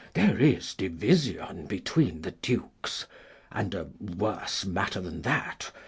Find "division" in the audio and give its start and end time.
0.73-1.67